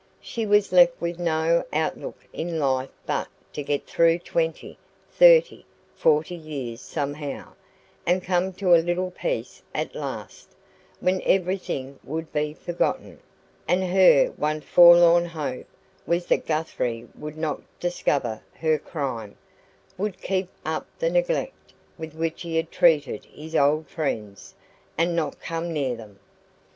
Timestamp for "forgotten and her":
12.55-14.33